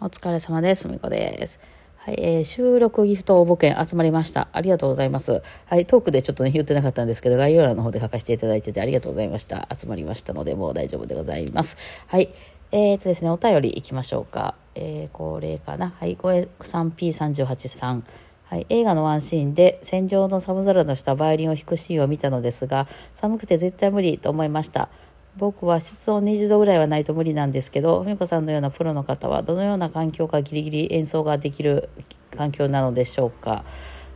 [0.00, 0.86] お疲れ様です。
[0.86, 1.58] みこです。
[1.96, 4.46] はい、えー、収録ギフト応募券集まりました。
[4.52, 5.42] ありがとうございます。
[5.66, 9.68] はい、トークでちょっとね、言ってなかったんですけど、概要欄の方で書かせていただいててありがとうございました。
[9.76, 11.76] 集まりましたので、もう大丈夫でございます。
[12.06, 12.32] はい。
[12.70, 14.54] えーとですね、お便りいきましょうか。
[14.76, 15.92] えー、これかな。
[15.98, 18.04] はい、ごえさん P38 さん。
[18.44, 24.88] はい、映画のワンシーンで戦場の寒空の下バイオリンを弾くシーンを見たのですが寒くて絶対無理と思いました
[25.38, 31.88] 僕は室温20度ぐらいはないと無理なんですけど、ふみこさんのようなプロの方はどのような環境かギリギリ演奏ができる
[32.36, 33.64] 環境なのでしょうか。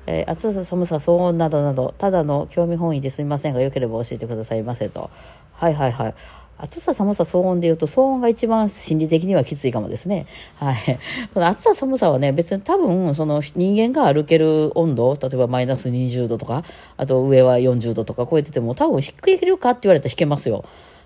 [0.07, 5.11] えー、暑さ、寒さ、騒音などなど、ただの興味本位ですみませんが、よければ教えてくださいませと。
[5.53, 6.15] はいはいはい。
[6.59, 10.27] 暑さ、寒さ、騒音で言うと、騒音が一番心理的にはきついかもですね。
[10.57, 10.77] はい。
[11.35, 16.65] この暑さ、寒さはね、別に多分、その人間が歩ける温度、例えばマイナス20度とか、
[16.97, 20.65] あと上は40度とか超えてても、多分低いけるかって言われたら弾けますよ。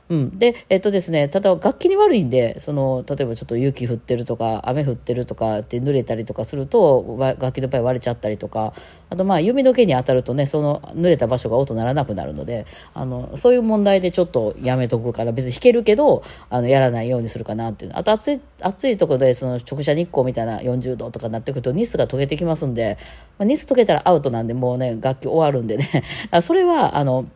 [0.09, 8.72] うん、で、えっとですね、ただ楽器に悪いんで、その、例えばちょっと雪降ってるとか、雨降ってるとかって濡れたりとかすると、楽器の場合割れちゃったりとか、
[9.11, 17.92] あとまあ弓の毛に当たるとね、その濡れた場所が音鳴らなくなるので、あの、そういう問題でちょっとやめとくから、別に弾けるけど、あの、やらないようにするかなっていう。
[17.94, 22.97] あと暑い、暑いところでその直射日光みたいな40度とかになってくるとニスが溶けてきますんで、
[23.38, 26.05] まあ、ニス溶けたらアウトなんで、もうね、楽器終わるんでね、
[26.42, 27.27] それは、あの、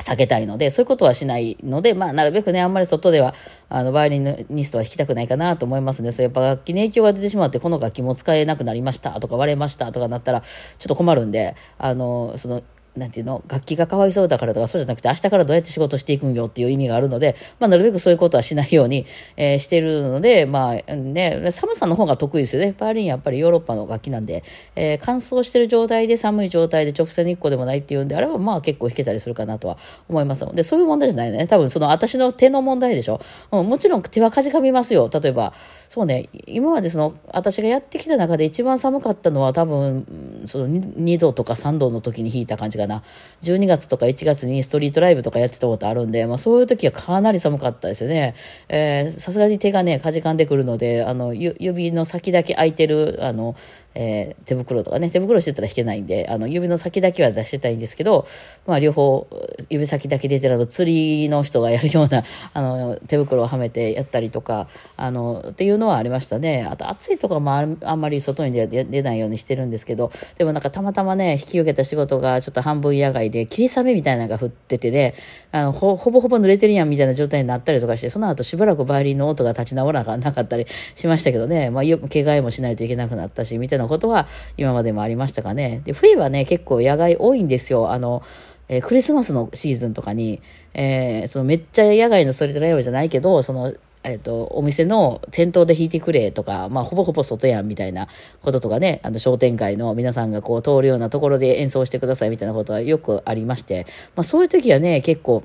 [0.00, 3.34] 避けたいので、そういうことはしないので、まあ、なるべくね、あんまり外では、
[3.68, 6.12] あの、バイオリニストは弾きたくないかなと思いますね。
[6.12, 10.48] そう、やっぱ楽器に影響が出てしまって、この楽器も使えなくなりましたとか割れましたとかなったら、ちょ
[10.84, 12.62] っと困るんで、あの、その、
[12.96, 22.74] なんていうの、楽器がかわいそうだからとか、そうじゃなくて、明日からどうやって仕事していくんよっていう意味があるので、まあ、なるべくそういうことはしないように、えー、してるので、まあ、ね、寒さの方が得意ですよね。
[22.78, 24.42] バイオリンやっぱりヨーロッパの楽器なんで、
[24.74, 31.46] えー、乾燥してる状態で寒い状態で直接日光でもないっていうんであれば、まあ結構弾けたりするかなとは思いますので、そういう問題じゃないね。
[31.46, 33.20] 多分その私の手の問題でしょ。
[33.52, 35.08] うん、もちろん手はかじかみますよ。
[35.12, 35.52] 例えば、
[35.88, 43.02] そうね、今までその、私がやってきた中で一番寒かったのは多分、その2度とか3度の時に弾いた感じかな。
[43.42, 48.34] 12月とか1月にストリートライブとかやってたことあるんで、まあそういう時はかなり寒かったですよね。
[48.68, 53.54] えー、さすがに手がね、かじかんでくるので、あの、指の先だけ空いてる、あの、
[53.94, 58.26] えー、手袋とかね、手袋してたら弾けないんで、あの、指の先だけは出してたいんですけど、
[58.66, 59.26] まあ、両方、
[59.68, 62.22] 指先だけ出てると、釣りの人がやるような、
[62.54, 66.66] あの、手袋をはめてやったりとか、あの、っていうのはありましたね。
[66.70, 75.14] あと、暑いとかもあんまり外に出ないようにしてるんですけど、でもなんかたまたまね、引き受けた仕事がちょっと半分野外で、霧雨みたいなのが降っててね、
[75.52, 84.26] あの、ほ、ぼほぼ濡れてるやんみたいな状態になったりとかして、その後しばらくバイオリンの音が立ち直らなかったりしましたけどね、まあ、怪我もしないといけなくなったし、みたいなことは
[84.56, 85.82] 今までもありましたかね。
[85.84, 87.92] で、冬はね、結構野外多いんですよ。
[87.92, 88.22] あの、
[88.68, 90.40] えー、クリスマスのシーズンとかに、
[90.74, 98.08] えー、そのめっちゃ野外のストリートライブじゃないけど、その、えっ、ー、と、お店の店頭で弾いてくれとか、まあ、ほぼほぼ外やんみたいな
[98.40, 103.86] こととかね、あの、商店街の皆さんがこう通るようなところで演奏してくださいみたいなことはよくありまして、
[104.16, 105.44] まあ、そういう時はね、結構、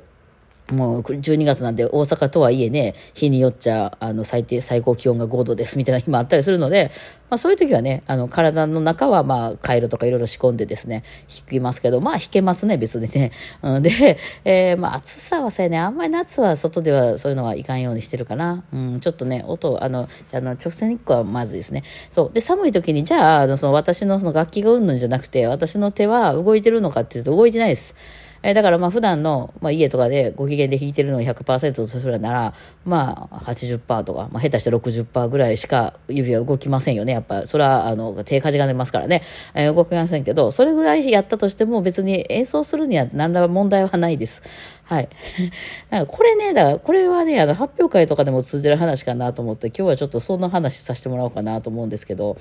[0.71, 6.89] もう12月なんで大阪とはいえね、日によっちゃ、あの、最低、最高気温が5度ですみたいな日もあったりするので、
[7.29, 13.31] まあそういう時はね、あの、体の中はまあ、カイロとかいろいろ仕込んでですね、弾きますけど、まあ弾けますね、別にね。
[13.61, 18.63] うん、で、えー、まあ暑さはさね、あんまり夏は外ではそういうのはいかんようにしてるかな。
[18.73, 21.83] うん、ちょっとね、音、あの、あの、直線日光はまずいですね。
[22.09, 22.33] そう。
[22.33, 27.95] で、寒い時に、じゃあ、その私のその楽器がうんぬんじゃなくて、私の手は動いてるのかっていうと動いてないです。
[28.45, 32.53] えー、だからまあ普段の、まあ、家とかでご機嫌で弾いてるのを100%とするなら、
[32.85, 37.13] まあ80%とか、まあ、下手して60%ぐらいしか指は動きませんよね。
[37.13, 39.23] やっぱ、それはあの手かじが出ますからね、
[39.55, 44.43] えー、動きませんけど、それぐらいやったとしても別に演奏するには何ら問題はないです。
[44.83, 45.09] はい。
[45.89, 52.37] なんかこれね、だからこれはね、あの発表会とかでも通じる話かなと思って、今日はちょっとそんな話させてもらおうかなと思うんですけど、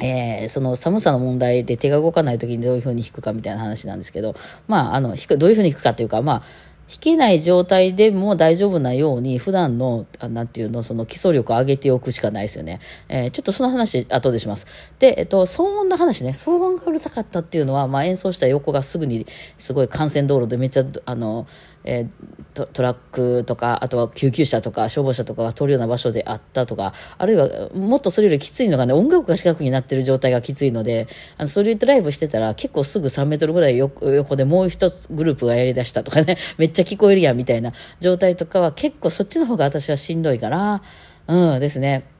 [0.00, 4.34] えー、その寒さの問題で手が動かない時にどういうふうに弾くかみたいな話なんですけど、
[4.66, 6.42] まあ、あの、弾く、どういうふうに弾くかというか、まあ、
[6.86, 12.80] 弾けない状態でも大丈夫なように、普段の、なんていうの、その基礎力を上げておくしかないですよね。
[13.08, 14.66] えー、ちょっとその話、後でします。
[14.98, 19.26] で、えっと、騒音の話ね、騒音がうるさかったっていうのは、まあ演奏した横がすぐに、
[19.58, 21.46] すごい幹線道路でめっちゃ、あの、
[21.84, 40.82] えー、トラックとか、あとは救急車とか消防車とかが通るような場所であったとか、あるいはもっとそれよりきついのがね、音楽が近くになってる状態がきついので、あのストリートライブしてたら結構すぐ3メートルぐらい横でもう一つグループがやりだしたとかね、 めっちゃ聞こえるやんみたいな状態とかは結構そっちの方が私はしんどいかな。
[41.26, 42.13] うんですね。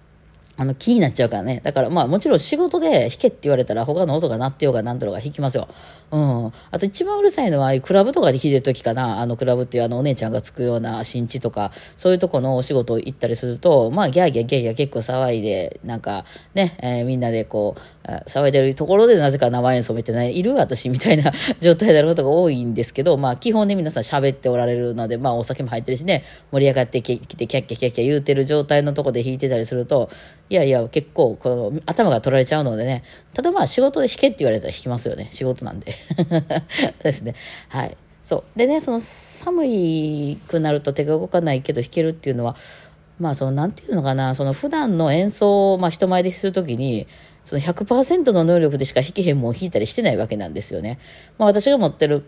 [0.56, 1.60] あの、気になっちゃうからね。
[1.64, 5.68] だからまあもちろん仕事で弾けって言われたら他の音が鳴ってようが何だろうが弾きますよ。
[6.10, 6.52] うん。
[6.70, 9.20] あと一番うるさいのは、クラブとかで弾いてる時かな。
[9.20, 16.24] あの、クラブっていうあの、お姉ちゃんがつくような新地とか、そういうとこのお仕事行ったりすると、まあ、ギャーギャーギャーギャー結構騒いで、なんか、
[16.54, 17.80] ね、えー、みんなでこう、
[18.26, 26.22] 騒いでるところでなぜか生演奏みたいな、いる私みたいな 状態であることが多いんですけど、まあ、基本ね、皆さん喋っておられるので、まあ、お酒も入ってるしね、
[26.52, 30.10] 盛り上がってきて、キャッキャキャッキャ言うてる状態のとこで弾いてたりすると、
[30.50, 33.02] いやいや、結構、この、頭が取られちゃうのでね、
[33.32, 35.29] ただまあ、仕事で弾けって言われたら弾きますよね。
[35.31, 35.94] 仕事なんで。
[37.02, 37.35] ですね。
[37.69, 37.96] はい。
[38.23, 38.58] そう。
[38.58, 42.56] でね、その寒いくなると手が動かないけど弾けるっていうのは、
[43.19, 47.06] まあその、なんていうのかな、その普段の演奏を、まあ人前でするときに、
[47.44, 50.99] その100%の能力でしか弾けへんもん弾いたりしてないわけなんですよね。
[51.38, 52.25] まあ私が持ってる、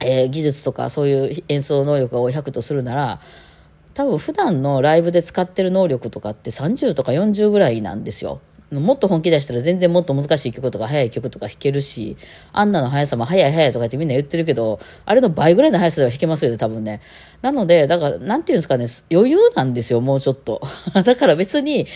[0.00, 3.20] えー、技術とかそういう演奏能力を100とするなら、
[3.96, 8.42] 多分普段のライブで使ってる能力とかって30とか40ぐらいなんですよ。
[8.70, 12.18] もっと本気出したら全然もっと難しい曲とか速い曲とか弾けるし、
[12.52, 17.00] あんなの速さも速い速いとかってみんな言ってるけど、あれの倍ぐらいの速さでは弾けますよね、多分ね。
[17.40, 20.60] なので、だから、なんていうんですかね、余裕なんですよ、もうちょっと。
[21.04, 21.86] だから別に、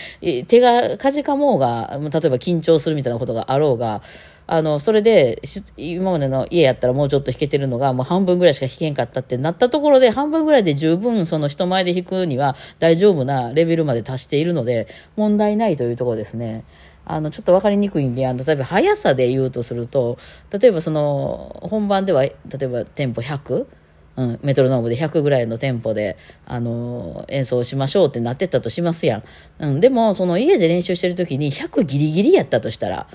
[0.47, 4.01] 手がかじかもうが、例えば緊張するみたいなことがあろうが、
[4.51, 5.41] あの、それで、
[5.77, 16.65] 今までの家やったらもうちょっと弾けてるのが、もう半分ぐらいしか弾けんかったってなったところで、半分ぐらいで十分その人前で弾くには大丈夫なレベルまで達しているので、問題ないというところですね。
[17.05, 20.17] あの、ちょっと分かりにくいんで、あの、例えば速さで言うとすると、
[20.51, 23.67] 例えばその、本番では、例えばテンポ100、
[24.17, 29.23] うん、メトロノームで100ぐらいのテンポで、あのー、演奏しましょうってなってったとしますやん。
[29.59, 33.07] うん、でも、その家で練習してる時に100ギリギリやったとしたら、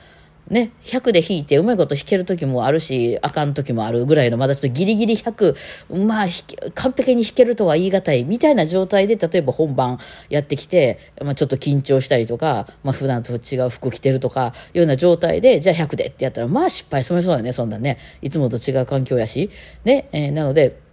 [0.48, 6.26] ね、100で弾いてうまいこと弾ける時もあるし、あかん時もあるぐらいの、まだちょっとギリギリ100、まあ、
[6.74, 9.98] 完璧に弾けるとは言い難いみたいな状態で、例えば本番
[10.28, 17.98] やってきて、まあちょっと緊張したりとか、まあ普段と違う服着てるとか、いうような状態で、じゃあ100でってやったら、まあ失敗しそうだね、そんなね。
[18.22, 19.50] いつもと違う環境やし。
[19.84, 20.85] ね、えー、なので、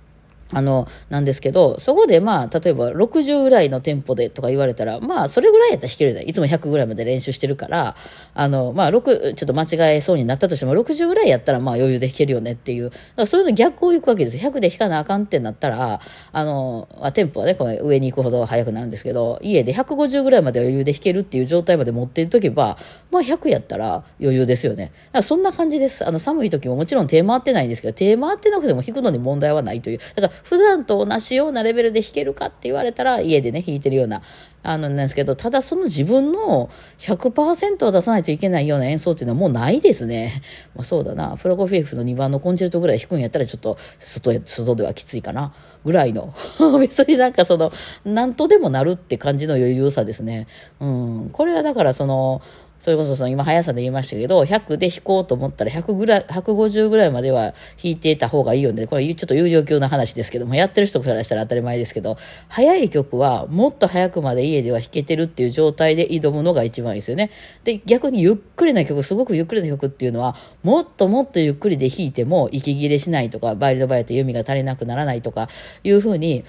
[0.52, 6.30] あの、なんですけど、そこでまあ、例えば60ぐらいのテンポでとか言われたら、まあ、それぐらいやったら弾けるじゃない。
[6.30, 7.96] いつも100ぐらいまで練習してるから、
[8.34, 12.90] あの、まあ、6、ちょっと間違えそうになったとしても、60ぐらいやったらまあ余裕で弾けるよねっていう。
[12.90, 14.38] だからそういうの逆を行くわけです。
[14.38, 16.00] 100で弾かなあかんってなったら、
[16.32, 22.78] あの、あテンポはね、これ上に行くほど速くなるんですけど、家で150ぐらいまで余裕で弾けるっていう状態まで持っていっとけば、
[23.12, 24.86] まあ100やったら余裕ですよね。
[24.86, 26.08] だからそんな感じです。
[26.08, 30.00] あの、寒い時ももちろん手回ってないんですけど、手回ってなくても弾くのに問題はないという。
[30.16, 34.22] だから普段と同じようなレベルで弾けるかって言われたら、家でね、弾いてるような、
[34.62, 36.70] あの、なんですけど、ただその自分の
[37.00, 40.42] 100%を出さないといけないような演奏っていうのはもうないですね。
[40.76, 41.38] まあ、そうだな。
[41.38, 45.54] プロコフィエフの2番のコンチェルトぐらい弾くんやったらちょっと外、外ではきついかな。
[45.86, 46.34] ぐらいの。
[46.80, 47.72] 別になんかその、
[48.06, 50.48] なんとでもなるって感じの余裕さですね。
[50.80, 51.30] うん。
[51.32, 52.42] これはだからその、
[52.84, 58.88] それこそその今速さで言いましたけど、100で弾こうと思ったら100ぐらい、150ぐらいまでは弾いていた方がいいよね。
[58.88, 62.18] これちょっと有料級な話ですけども、やってる人からしたら当たり前ですけど、
[62.50, 67.32] 速い曲はもっと速くまで家では弾けてるっていう状態で挑むのが一番いいですよね。
[67.64, 75.48] で、逆にゆっくりな曲、すごくゆっくりな曲っていうのは、もっともっとゆっくりで弾いても息切れしないとか、バイルドバイアと弓が足りなくならないとか、
[75.86, 76.44] いうふうに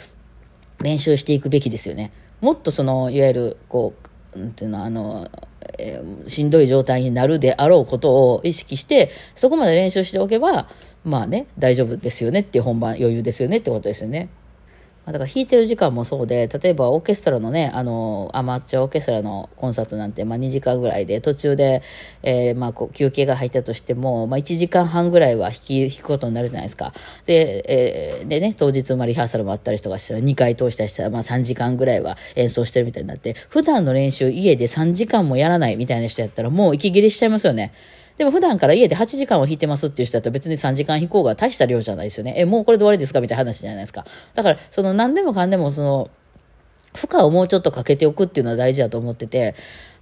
[0.82, 2.10] 練習していくべきですよね。
[2.40, 5.28] もっとその、いわゆる、こう、っていうの、あの、
[5.78, 10.68] えー、しんどい状態になるであろうことを意識して、そこまで練習しておけば、
[11.04, 14.28] まあね、大丈夫ですよねっていう本番余裕ですよねってことですよね。
[15.12, 21.82] だから弾いてる時間もそうで、例えばオーケストラのね、あの、アマチュアオーケストラのコンサートなんて、まあ2時間ぐらいで、途中で、
[22.22, 26.94] えー、まあ休憩が入ったとしても、まあ1時間半ぐらいは弾き、弾くことになるじゃないですか。
[27.26, 37.72] で、えー、でね、当日まリハーサルもあったりとかしたら、2回通したりしたら、まあ3時間ぐらいは演奏してるみたいになって、普段の練習家で3時間もやらないみたいな人やったら、もう息切れしちゃいますよね。
[38.16, 42.34] でも普段から家で8時間を引いてますっていう人だと別に3時間引こうが大した量じゃないですよね。
[42.36, 43.20] え、もうこれで終わりですか？
[43.20, 44.04] みたいな話じゃないですか。
[44.34, 46.10] だから、その何でもかんでもその、
[46.94, 49.56] 負荷をもうちょっとかけておくっていうのは大事だと思ってて、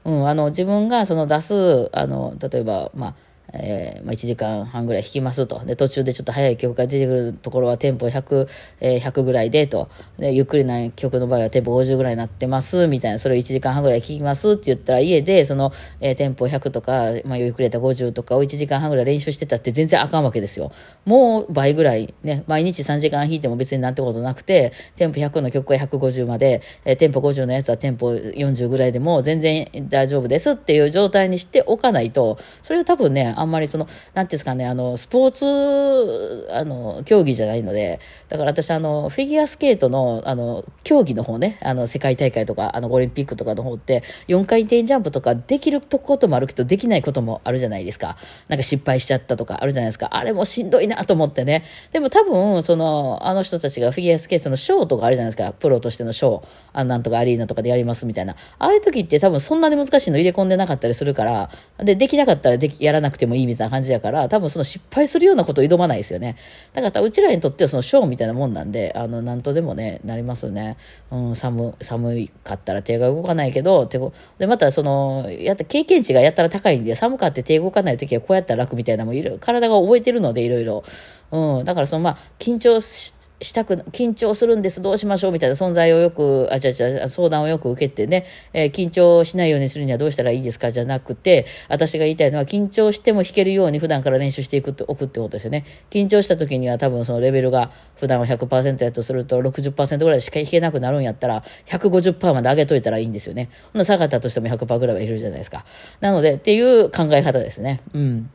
[0.04, 3.14] うん、あの、自分がその出す、あの、例えば、まあ、
[3.52, 5.64] えーまあ、1時間半ぐらい弾きますと。
[5.64, 8.48] で、途中でちょっと速い曲が出てくるところはテンポ100、
[8.80, 9.88] えー、100ぐらいでと。
[10.18, 13.18] で、ゆっくりな曲の場合はテンポ50ぐらいになってます、みたいな。
[13.18, 20.72] それを1時間半ぐらい弾きますって言ったら家で、その、えー、テンポ100とか、まあ、ゆっくりやった50とかを1時間半ぐらい練習してたって全然あかんわけですよ。
[21.04, 48.16] もう倍ぐらい、ね、毎日3時間弾いても別になんてことなくて、テンポ100の曲は150まで、えー、テンポ50のやつはテンポ40ぐらいでも全然大丈夫ですっていう状態にしておかないと、それは多分ね、あんまりその、なんていうんですかね、あの、スポーツ、あの、競技じゃないので、だから私、あの、フィギュアスケートの、あの、競技の方ね、あの、世界大会とか、あの、オリンピックとかの方って、4回転ジャンプとかできることもあるけど、できないこともあるじゃないですか。
[48.48, 50.08] なんか失敗しちゃったとかあるじゃないですか。
[50.12, 51.64] あれもしんどいなと思ってね。
[51.92, 55.52] でも多分、その、あの人たちがフィギュアスケートのショーとかあるじゃないですか。
[55.52, 56.44] プロとしてのショー。
[56.74, 58.34] あなんとかアリーナとかでやりますみたいな。
[58.58, 66.36] ああいう時って多分そんなに難しいの入れ込んでなかったりするから、で、できなかったらでき、やらなくてもいいみたいな感じやから、多分その失敗するようなことを挑まないですよね。
[66.72, 70.76] だからうちらにとってはそのショーみたいなもんなんで、あの、なんとでもね、なりますよね。
[71.10, 73.98] うん、寒、寒かったら手が動かないけど、手
[74.38, 80.84] で、またその、やった経験値がやったら高いんで、寒かって手動かない時はこうやったら楽みたいなもいろいろ、体が覚えてるのでいろいろ。
[81.32, 90.70] うん、だからそのまあ、緊張したく、緊張するんです、どうしましょうみたいな存在をよく、あ、じゃじゃ相談をよく受けてね、えー、緊張しないようにするにはどうしたらいいですか？
[90.70, 95.64] じゃなくて、私が言いたいのは、緊張しても弾けるように普段から練習していくって、おくってことですよね。
[95.90, 103.48] 緊張した時には多分そのレベルが普段は100%やとすると60%ぐらいしか弾けなくなるんやったら、150%まで上げといたらいいんですよね。
[103.72, 105.64] ほな下がったとしても100%ぐらいはいるじゃないですか。
[106.00, 107.80] なので、っていう考え方ですね。
[107.94, 108.30] うん。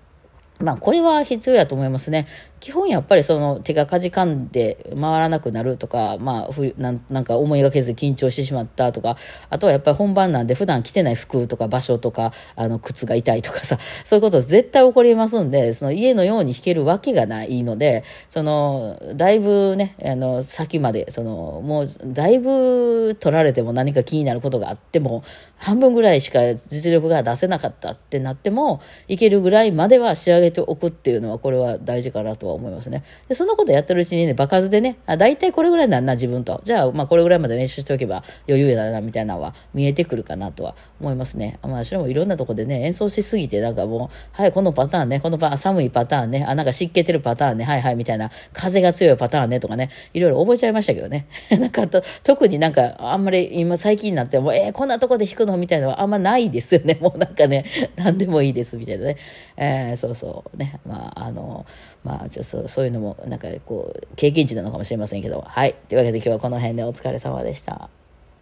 [0.60, 2.28] まあ、これは必要やと思いますね。
[2.60, 9.16] 基本やっぱりその手がかじかんで回らなくなるとか、まあ、ふなんなんか思いがけず緊張してしまったとか、
[9.50, 25.24] あとはやっぱり本番なんで普段着てない服とか場所とか、あの、靴が痛いとかさ、そういうこと絶対起こりますんで、その家のように弾けるわけがないので、その、だいぶね、あの、先まで、その、もう、だいぶ取られても何か気になることがあっても、
[25.58, 33.04] 半分ぐらいしか実力が出せなかったってなっても、いけるぐらいまでは仕上げておくっていうのは、これは大事かなとは思いますね。
[33.27, 36.62] で、そんなことやってるうちにね、場数でね、あ、大体これぐらいなんな、自分と。
[36.63, 41.60] じゃあ、まあ、これぐらいまで練習しておけば余裕だな、みたいなのは見えてくるかなとは思いますね。
[41.63, 51.27] まあ、私もいろんなとこでね、演奏しすぎて、なんかもう、はい、このパターンね、このパ寒いパターンね、あ、なんか湿気てるパターンね、はいはい、みたいな、風が強いパターンね、とかね、いろいろ覚えちゃいましたけどね。
[51.60, 51.88] なんか、
[52.24, 55.58] 特になんか、あんまり今最近になっても、えー、こんなとこで弾くの？
[55.58, 56.98] みたいなのはあんまないですよね。
[57.01, 59.18] もうなんかね、何でもいいです、みたいなね。
[59.56, 60.79] えー、そうそうね。
[60.86, 61.65] まあ、あの、
[62.03, 65.41] まあ、ちょっとそういうのも、なんかこう、経験値なのかもしれませんけど。
[65.41, 65.75] はい。
[65.88, 67.89] というわけで今日はこの辺でお疲れ様でした。